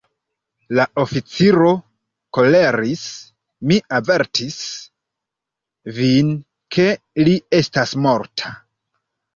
[0.77, 1.73] La oficiro
[2.37, 3.05] koleris:
[3.67, 4.59] “Mi avertis
[6.01, 6.35] vin,
[6.79, 6.91] ke
[7.27, 8.59] li estas morta!